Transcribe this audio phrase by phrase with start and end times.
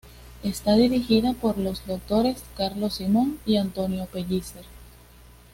[0.41, 4.65] Está dirigida por los doctores Carlos Simón y Antonio Pellicer.